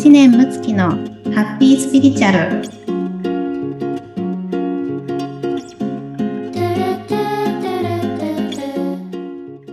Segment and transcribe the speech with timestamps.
[0.00, 0.92] 知念睦月の
[1.34, 2.62] ハッピースピリチュアル。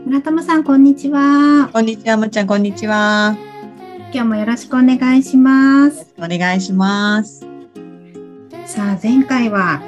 [0.06, 1.70] 村友さんこんにちは。
[1.72, 3.38] こんにちはむちゃんこんにちは。
[4.12, 6.14] 今日もよろしくお願いします。
[6.18, 7.48] お願いします。
[8.66, 9.82] さあ前回は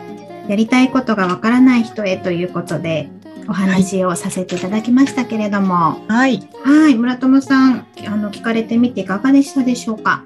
[0.48, 3.10] やりたいことがわからない人へということで
[3.50, 6.48] お話をさせていただきましたけれども、はい。
[6.64, 10.24] はい、村友さん、あの聞かれてみていかがでしたでしょうか？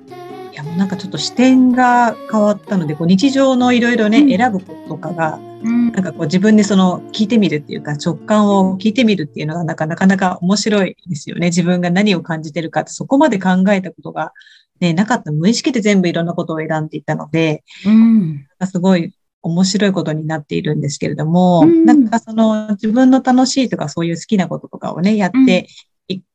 [0.51, 11.47] いやもうなんかちょっと視点が変わったので、こう日常のいろいろね、うん、選ぶこととかが、うん、なんかこう自分でその聞いてみるっていうか直感を聞いてみるっていうのがなかなかなか面白いですよね。
[11.47, 14.33] 自分が何を感じてるかってそこまで考えたことが
[14.79, 25.67] ね、なかった無意識で全部いろんなことを選んでいたので、うん、すごい面白いことになっているんですけれども、うん、なんかその自分の楽しいとかそういう好きなこととかをね、やって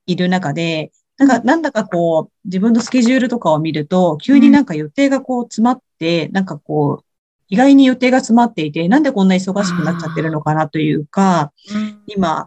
[0.07, 7.05] いる中で、なんか、なんだかこう、自分のスケジュールとかを見ると、急になんか予定がこう詰まって、なんかこう、
[7.49, 11.53] 意外に予定が詰まっていて、なんでこんな忙しくなっちゃってるのかなというか、
[12.07, 12.47] 今、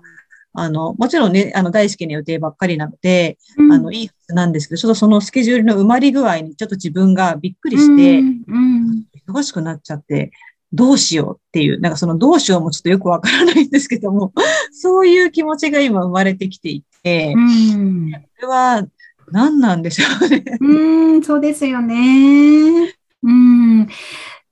[0.54, 8.44] あの、もちろんね、あの、大好きな予定ばっかりなので、うん、あの、いいはずなんですけど、ちょっとそのスケジュールの埋まり具合にちょっと自分がびっくりして、うん。
[8.48, 10.32] うん、忙しくなっちゃって、
[10.74, 14.34] どうしようっていう、なんかそのどうしようもちょっとよくわからないんですけども、
[14.72, 18.88] そういう気持ちが今生まれてきていて、うん、これは
[19.32, 20.44] 何なんでしょうね。
[20.60, 22.94] うん、そうですよね。
[23.24, 23.88] うん。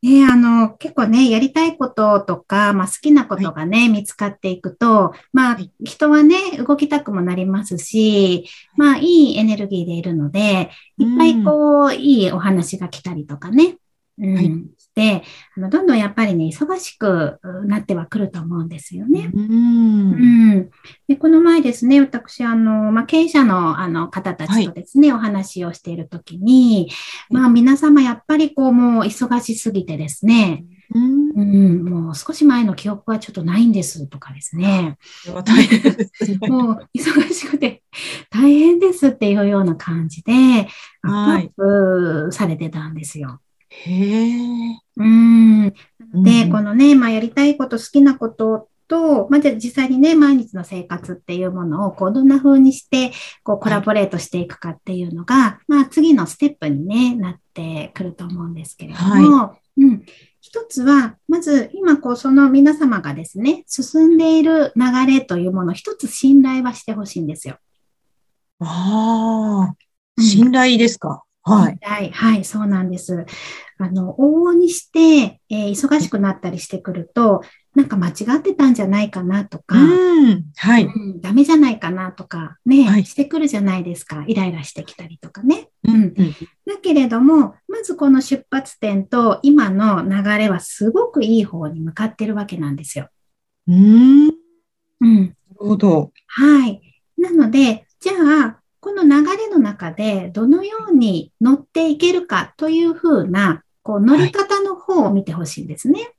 [0.01, 8.45] ね、あの、結構ね、やりたいこととか、まあ、好きなことがね、はい、見つかっていくと、まあ、人はね、動きたくもなりますし、
[8.77, 9.03] まあ、い。
[9.33, 13.75] いエネルギーでいるので、いっぱいこう、いいお話が来たりとかね、
[14.17, 14.51] うん、はい、
[14.95, 15.23] で、
[15.55, 19.31] あのどんどんやっぱりね、忙しくなってはくると思うんですよね。
[19.33, 20.15] うん、う
[20.61, 20.69] ん、
[21.07, 26.89] でこの前ですね、私、あの、まあ、経営者のあの方たちとですね、はい、お話をしているときに、
[27.29, 34.97] まあ、皆様やっぱりこう、もう忙しすぎてですね、うん、うん、もう少し前の記憶はちょっとないんですとかですね。
[36.47, 37.83] もう忙しくて
[38.31, 40.33] 大変ですっていうような感じで、
[41.03, 43.39] アップアップされてたんですよ。
[43.69, 44.79] へえ。
[44.97, 45.73] うん。
[46.23, 53.11] で、このね、まあ、やりたいこと、好きなことと、まあ、じゃ実際にね、毎日の生活っていうものを、こう、どんな風にして、
[53.43, 60.03] こう、コラボレートしていくかっていうのが、まあ、次のステップにね、なってくると思うんですけれども、はい、うん。
[60.41, 67.57] 一つは、まず、今、こう、その皆様がですね、進んでいる流れというもの、一つ信頼はしてほしいんですよ。
[68.61, 71.23] ああ、信頼ですか？
[71.49, 71.79] はい。
[71.81, 73.25] はい、はい、そうなんです。
[73.77, 77.41] あの、往々にして、えー、忙しくなったりしてくると、
[77.75, 84.23] なんか間違ってたんじゃないかなとか、うん、はい、うん、ダメじゃないかなとか、ね、はい、してくるじゃないですか。
[84.27, 85.69] イライラしてきたりとかね。
[85.83, 86.13] うん、うん、
[86.65, 93.07] だけれども、まずこの出発点と今の流れはすごくいい方に向かってるわけなんですよ。
[93.67, 94.27] うん。
[95.01, 95.15] うん。
[95.15, 96.11] なるほど。
[96.27, 96.81] はい。
[97.17, 98.13] なので、じゃ
[98.45, 106.15] あ、この流れの中でどのように乗っていけるかというふうな、こう乗り方の方を見てほしいんですね。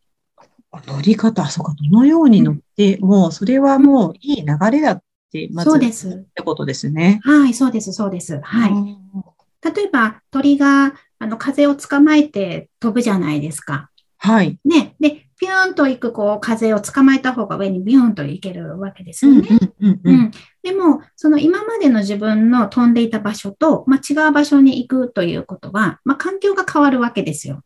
[0.70, 6.10] はい、乗り方、そうか、どのように乗って、うん、もうそれはもういい流れだって、まず、そうです。
[6.10, 7.20] ってことですね。
[7.25, 8.41] はい、そうです、そうです。
[8.41, 8.72] はい。
[9.75, 13.91] 例えば、鳥が、あの、風を捕まえて飛ぶじゃないですか。
[14.16, 14.60] はい。
[14.64, 14.90] ね。
[15.41, 19.49] で、ピューンと行くこう風を捕まえた方が上にビューンと行けるわけですよね。
[20.62, 27.62] でも、その今までの自分の飛んでいた場所と、まあ、違う場所に行くということは、まあ、環境が変わるわけですよ。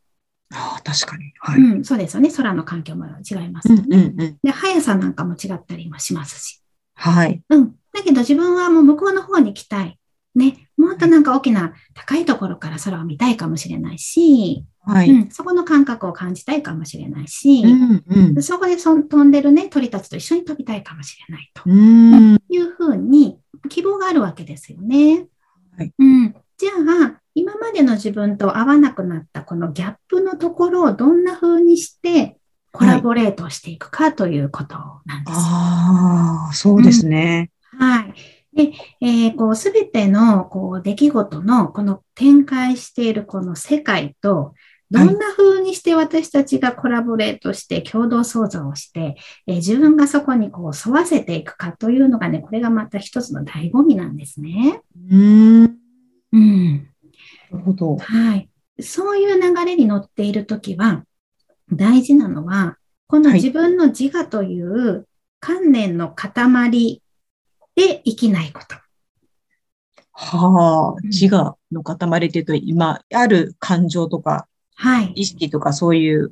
[0.53, 1.33] ああ、確かに。
[1.41, 2.31] はい、うん、そうですよね。
[2.31, 6.63] 空の環境も違いますよね、で、速さなんかも違ったりもしますし。
[6.95, 7.43] はい。
[7.49, 7.75] うん。
[7.93, 9.99] だけど自分はもう向こうの方に行きたい。
[10.35, 10.69] ね。
[10.77, 23.39] もっとなんか大きな高いところから空を見たいかもしれないし、はい、うん、そこの感覚を感じたいかもしれないし、うんうん、そこでそ飛んでるね、鳥たちと一緒に飛びたいかもしれないというふうに
[23.69, 25.27] 希望があるわけですよね。
[25.77, 32.37] はいうん、じゃあ、今までの自分と合わなくなったこのギャップのところをどんなふうにして
[32.71, 34.77] コラボレートしていくかということ
[35.07, 35.39] なんです。
[35.39, 37.51] はい、ああ、そうですね。
[37.73, 38.15] うん、はい。
[38.55, 44.55] で、えー、こう、すべての、こう、出来事の、この展開しているこの世界と、
[44.95, 49.17] どんな風にして私たちがコラボレートして共同創造をして、
[49.49, 54.83] えー、自分がそこにこう沿わせていくかというのがね、これがまた一つの醍醐味なんですね。
[55.11, 55.65] うん。
[56.33, 56.77] うん。
[57.51, 57.97] なるほど。
[57.97, 58.49] はい。
[58.81, 61.05] そういう流れに乗っているときは、
[61.73, 65.09] 大事なのは、この自分の自我という
[65.41, 67.03] 観念の塊
[67.75, 68.77] で生きないこと。
[70.13, 75.13] はあ、自我、の塊っていうと、今、ある感情とか、はい。
[75.15, 76.29] 意識とかそういう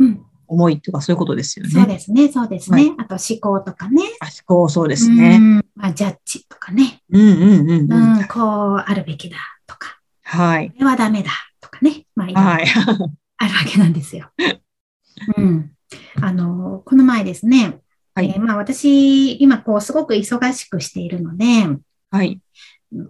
[0.47, 1.71] 思いとかそういうことですよね。
[1.71, 2.77] そうですね、そうですね。
[2.77, 4.03] はい、あと思考とかね。
[4.03, 5.39] 思考、そうですね。
[5.75, 7.01] まあ、ジャッジとかね。
[7.11, 9.37] うんうんうん、うん、こうあるべきだ
[9.67, 9.99] とか。
[10.23, 10.71] はい。
[10.71, 11.31] これはダメだ
[11.61, 12.07] とかね。
[12.15, 12.67] まあ、はい。
[13.39, 14.31] あるわけなんですよ。
[15.37, 15.73] うん。
[16.21, 17.81] あの、この前ですね。
[18.15, 18.31] はい。
[18.31, 21.47] えー、まあ、私、今、こう、すごく忙しくしているので、
[22.11, 22.41] はい。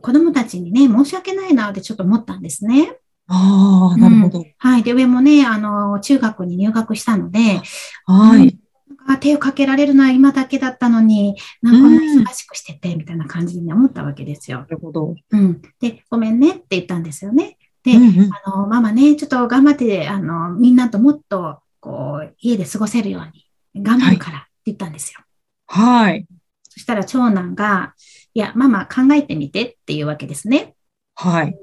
[0.00, 2.96] 子供たちにね、申し訳ないなってちょっと思ったんですね。
[3.28, 4.82] ああ、なるほど、うん、はい。
[4.82, 7.62] で、上もね、あの、中学に入学したので、
[8.06, 8.58] はい。
[8.88, 14.58] なんか手をかけられるのは今だけだったのに、なんか忙しくしてて、みたいな感じに思ったわけですよ。
[14.60, 15.14] なるほど。
[15.30, 15.62] うん。
[15.80, 17.56] で、ごめんねって言ったんですよね。
[17.84, 23.30] で、うんうん、あの、ママね、ちょっと頑張って、あの、みんなともっと、こう、家で過ごせるよう
[23.75, 25.20] に頑張るからって言ったんですよ。
[25.66, 26.26] はい。
[26.68, 27.94] そしたら長男が、
[28.34, 30.75] いや、ママ考えてみてっていうわけですね。
[31.14, 31.56] はい。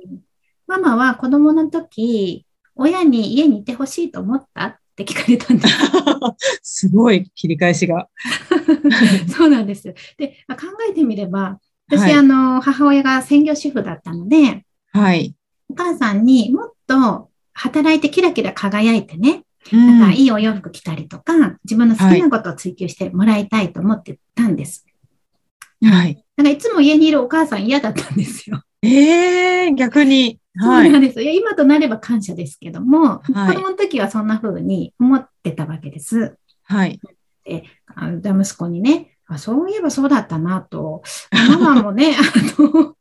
[0.69, 2.45] ママは子供の時、
[2.75, 5.75] 親に家にいてほしいと思ったって聞かれたんです。
[6.85, 8.07] すごい切り返しが。
[9.35, 9.91] そうなんです。
[10.17, 15.35] で、まあ、考えてみれば、私、はい、あの、母親が専業主婦だったので、はい。
[15.71, 24.85] お母さんにもっと働いてキラキラ輝いてね、なんかいいお洋服着たりとか、自分の好きなことを追求してもらいたいと思ってたんです。
[25.81, 26.23] はい。
[26.37, 28.61] なんかいつも家にいるお母さん嫌だったんですよ。
[28.83, 30.39] ええー、逆に。
[30.59, 30.83] はい。
[30.85, 31.21] そうなんです。
[31.21, 36.37] いや、今となれば感謝ですけども、はい、子供の時はそんな風に思ってたわけです。
[36.63, 36.99] はい。
[37.45, 37.63] で、
[37.95, 41.01] あ息子にね、あそういえばそうだったなと、
[41.49, 42.95] ママもね、 あの、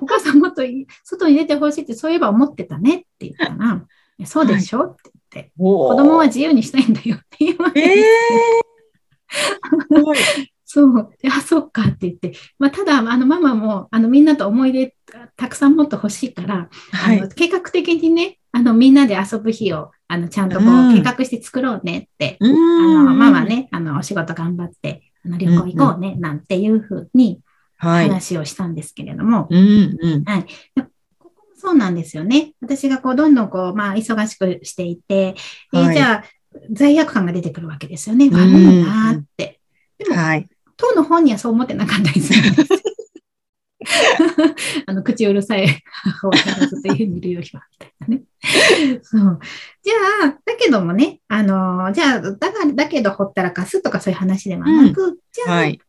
[0.00, 0.62] お母さんもっと
[1.04, 3.86] 外に出てほしいってそういえば思ってたねって言ったら、
[4.24, 7.80] そうでしょ、はい、って言って、子供は自由にしたいんだよって言われて。
[7.80, 8.02] えー
[10.72, 11.10] そう。
[11.30, 12.32] あ、そっかって言って。
[12.58, 14.96] まあ、ただ、あの、ママも、あの、みんなと思い出
[15.36, 27.42] たくさんもっと欲しいから、はい、あの計画的にね、あの、みんなで遊ぶ日を、あの、ちゃんとこう、計画して作ろうねって、あの、ママね、あの、お仕事頑張って、あの、旅行行こうね、なんていうふうに、
[27.76, 30.24] 話をしたんですけれども、はい。
[30.24, 30.46] はい。
[31.18, 32.54] ここもそうなんですよね。
[32.62, 35.34] 私がこう、どんどんこう、まあ、忙しくしていて、
[35.74, 36.24] えー、じゃあ、
[36.70, 38.30] 罪悪感が出てくるわけですよね。
[38.30, 39.60] 悪いなって。
[39.98, 42.68] でも、はい、当の本人はそう思ってなかったりするんです。
[44.86, 48.22] あの、口うるさい母親がずっと家にいるよりは、みたいなね。
[49.02, 49.40] そう。
[49.82, 55.80] じゃあ、だけどもね、あの、じゃあ、だから、だけどほったらかすとかそういう話ではなく、うん、じゃあ、はい、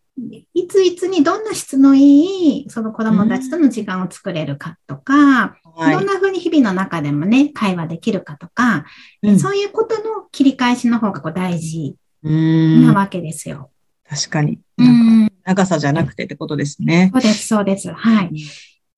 [0.53, 8.85] いついつにどんな質のいい、その子供たちとの時間を作れるかとか、うん、どんな風に日々の中でもね、会話できるかとか、
[9.23, 13.71] うん、そういうことの切り返しの方がこう大事なわけですよ。
[14.15, 14.59] 確かに。
[14.77, 17.11] なんか長さじゃなくてってことですね。
[17.13, 17.91] そうです、そうです。
[17.91, 18.31] はい。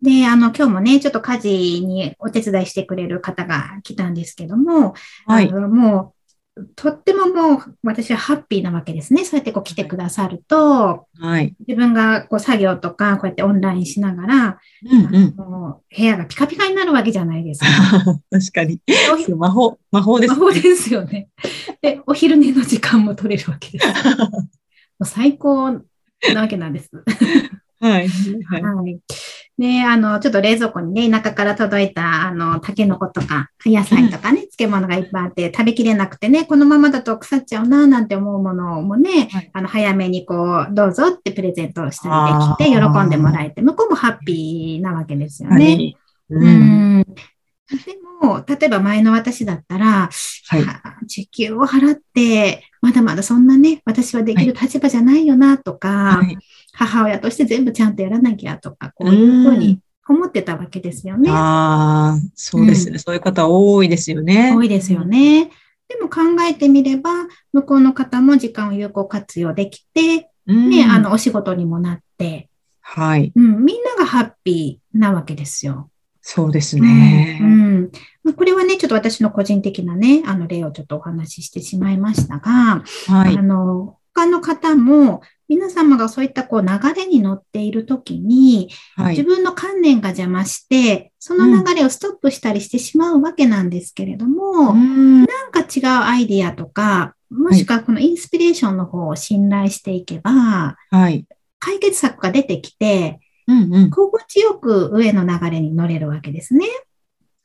[0.01, 1.49] で、あの、今日もね、ちょっと家事
[1.85, 4.93] にお手伝いしてくれる方が来たんですけども、
[5.25, 5.51] はい。
[5.51, 6.13] も
[6.57, 9.25] う、とってももう、私はハッピーなわけですね。
[9.25, 11.53] そうやってこう来てくださると、はい。
[11.59, 14.59] 自分がこう作業とか、こうやってオンラインしながら、
[14.89, 17.67] うんうん、部屋がピカピカになるわけじゃないですか。
[18.31, 18.79] 確かに。
[19.35, 20.39] 魔法、魔法ですね。
[20.39, 21.27] 魔法ですよね。
[21.81, 23.87] で、お昼寝の時間も取れるわけです。
[25.01, 25.81] う最高な
[26.41, 26.89] わけなんです。
[27.79, 28.07] はい。
[28.49, 28.61] はい。
[28.61, 28.99] はい、
[29.57, 45.65] で、あの、ちょっと冷蔵庫にね、田舎から届いた、あの、タケノコとか、野菜とかね、漬物がいっぱいあって、食べきれなくてね、このままだと腐っちゃうな、なんて思うものもね、はい、あの、早めにこう、どうぞってプレゼントしたりできて、喜んでもらえて、向こうもハッピーなわけですよね。
[45.65, 45.97] はい、
[46.31, 47.05] うん。
[47.69, 50.09] でも、例えば前の私だったら、
[50.47, 56.37] はい、時給を払って、まだまだそんなね、私はできる立場じゃないよなとか、はい、
[56.73, 61.31] 母親として全部ちゃんとやらなきゃとか、こういうふうに思ってたわけですよね。
[61.31, 64.53] ああ、そうですね、うん、そういう方多いですよね。
[64.55, 65.49] 多いですよね。
[65.87, 67.11] でも考えてみれば、
[67.53, 72.49] 向こうの方も時間を有効活用できて、ね、あの、お仕事にもなって、
[72.81, 73.31] はい。
[73.35, 75.89] うん、みんながハッピーなわけですよ。
[76.27, 77.37] そうですね。
[77.39, 77.91] うん、
[78.23, 101.27] うん、これはね、ちょっと私の個人的なね、あの例をちょっとお話ししてしまいましたが、はい、あの、他の方も、皆様がそういったこう流れに乗っているときに、はい、自分の観念が邪魔して、その流れをストップしたりしてしまうわけなんですけれども、うん、なんか違うアイディアとか、もしくはこのインスピレーションの方を信頼していけば、はい、
[101.59, 106.65] 解決策が出てきて、うんうん、心地よく上の流れに乗れるわけですね。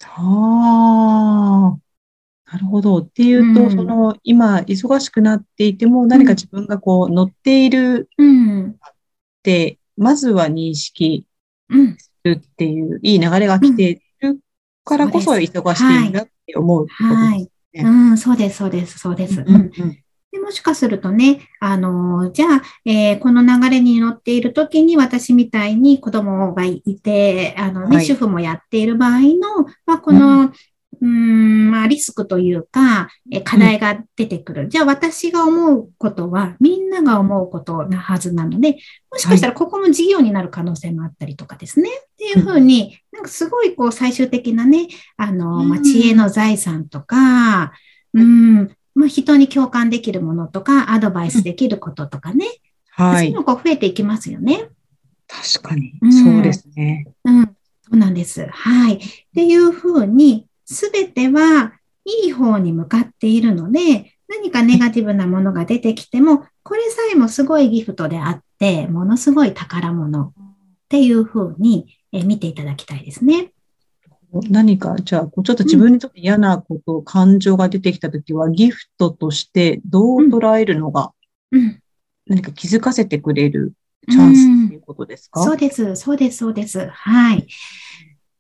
[0.02, 2.98] はあ、なるほど。
[2.98, 8.74] っていうと、うん、その、今、忙しくなっていても、何か自分がこう、乗っているっ
[9.42, 11.26] て、まずは認識
[11.70, 14.40] するっていう、いい流れが来ている
[14.84, 17.26] からこそ忙しいんだって思うってことですね。
[17.26, 17.50] はい。
[18.10, 19.40] うん、そうです、そうです、そうです。
[19.40, 19.70] うん、うん
[20.32, 30.52] でもしかするとね、あの、じゃあ、えー、この流れに乗っている時に私みたいに子供がいて、あのね、はい、主婦もやっている場合の、まあ、この、
[31.02, 34.62] うん、まあ、リスクというか、え課題が出てくる。
[34.64, 38.76] うん、じゃあ私が思うことは、みんなが思うことなはずなので、
[39.10, 41.88] もしかしたらここも事業になる可能性もあったりとかですね。
[41.88, 47.72] はい、っていうふうに、なんかすごいこう最終的なね、あの、まあ、知恵の財産とか、
[48.12, 52.46] うん、まあ、人に共感できるものとか、アドバイスできることとかね。
[52.90, 53.16] はい。
[53.18, 54.68] そういうのが増えていきますよね。
[55.28, 55.94] 確かに。
[56.12, 57.06] そうですね。
[57.24, 57.46] うん。
[57.46, 57.52] そ
[57.92, 58.46] うなんです。
[58.46, 58.94] はい。
[58.94, 58.98] っ
[59.34, 61.72] ていうふうに、すべては
[62.04, 70.32] いい方に向かっているので、何かネガティブなものが出てきても、これさえもすごいギフトであって、ものすごい宝物っ
[70.88, 73.52] ていうふうに見ていただきたいですね。
[74.32, 81.12] 何か、じゃあ、ちょっと自分にとって嫌なこと、うん、感情が出てきたときは、ギフトとしてどう捉えるのが、
[82.26, 83.72] 何か気づかせてくれる
[84.08, 86.86] チャンスっていうことですか、うん、そうです、そうです、そうです。
[86.86, 87.46] はい。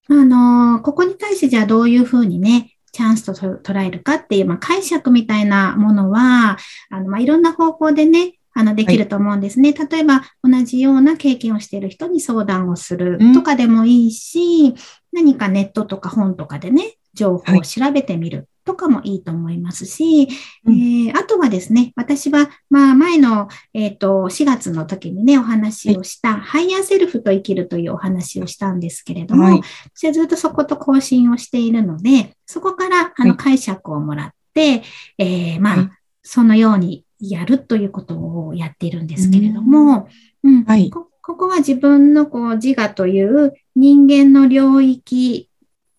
[0.08, 6.58] あの、ここに対してじゃあどういうふうにね、チャンスと捉えるかっていう、まあ、解釈みたいなものは、
[6.90, 9.72] あの、まあ、いろんな方法でね、あの、できると思うんですね。
[9.72, 14.74] はい、例えば、同じような経験をしている人に相談をするとかでもいいし、うん、
[15.12, 20.26] 何かネットとか本とかでね、情報を調べてみるとかもいいと思いますし、
[20.64, 29.60] はい、えー、あとはですね、私は、まあ、前の、えっ、ー、と、4月の時にね、お話をした、はい、 Higher Self と生きるというお話をしたんですけれども、はい、
[29.94, 34.82] 私はずっとそこと交信をしているので、そこから、あの、解釈をもらって、
[35.18, 35.90] えー、まあ、
[36.22, 40.08] そのようにやるということをやっているんですけれども、
[40.44, 45.48] うん、はい、こここは自分のこう自我という人間の領域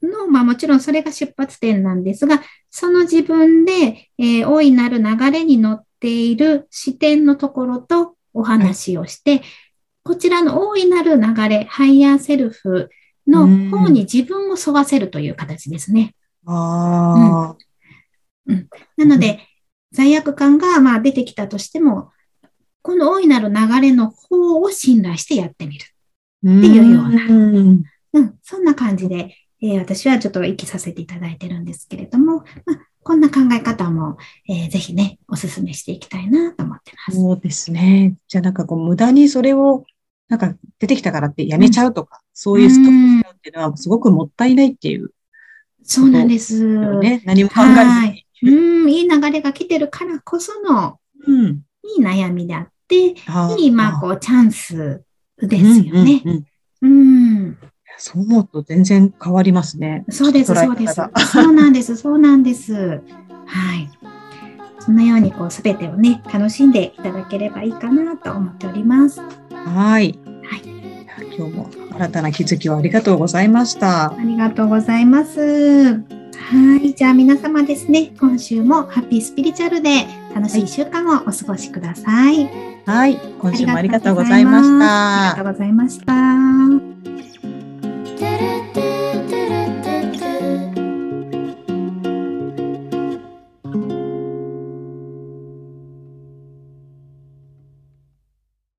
[0.02, 9.44] の、まあもちろんそれが出発点なんですが、その自分で、えー、大いなる流れに乗っている視点のところとお話をして、はい、
[10.04, 12.90] こちらの大いなる流れ、 Higher Self
[13.28, 16.16] の方に自分を沿わせるという形ですね。
[16.46, 17.56] あ
[18.48, 19.40] うん、うん、なので、
[19.92, 22.12] 罪悪感がまあ出てきたとしても、
[22.82, 25.86] この大いなる流れの方を信頼してやってみる。
[25.86, 27.84] っていうような、うん。
[28.14, 34.18] うん、そんな感じで、えー、私はちょっと生きさせていただいてるんですけれども、まあ、こんな考え方も、
[34.50, 37.20] えー、ぜひね、お勧めしていきたいなと思ってます。
[37.20, 38.16] そうですね。
[38.28, 39.86] じゃあなんかこう無駄にそれを
[40.30, 45.12] なんか出てきたからってやめちゃうとか、うん、そういうストップしちゃうっていうのはすごくもったいないっていう、
[45.84, 46.64] そうなんです。
[47.00, 48.54] ね、何も考えずに。
[48.54, 51.60] うん、いい流れが来てるからこその、うん、い
[51.98, 53.16] い悩みであって、
[53.60, 55.02] いい、まあ、こう、チャンス
[55.42, 56.24] ですよね。
[56.82, 57.58] うん。
[57.98, 60.06] そう思うと全然変わりますね。
[60.10, 60.96] そうです、そうです。
[61.32, 62.74] そうなんです、そうなんです。
[62.74, 63.90] はい。
[64.80, 69.22] そのように、こう、すべてをね、楽しんでいただければいいかなと思っております。
[69.22, 70.18] はい。
[70.44, 70.72] はい。
[71.38, 74.12] 今日も新たな気づきをありがとうございました。
[74.12, 75.94] ありがとうございます。
[75.94, 76.96] はい。
[76.96, 82.50] じゃあ皆様ですね、今週もハッピースピリチュアルで楽しい週間をお過ごしください。
[82.86, 83.18] はい。
[83.40, 85.30] 今週もありがとうございました。
[85.30, 86.91] ありがとうございました。